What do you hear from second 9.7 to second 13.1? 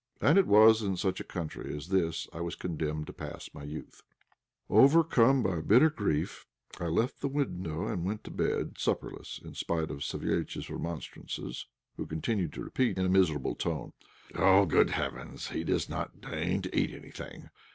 of Savéliitch's remonstrances, who continued to repeat, in a